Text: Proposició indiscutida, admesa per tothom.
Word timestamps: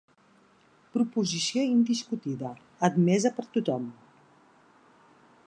Proposició 0.95 1.65
indiscutida, 1.73 2.55
admesa 2.91 3.35
per 3.37 3.47
tothom. 3.59 3.87